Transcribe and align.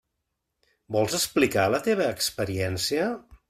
Vols 0.95 1.17
explicar 1.19 1.67
la 1.77 1.83
teva 1.91 2.11
experiència? 2.17 3.09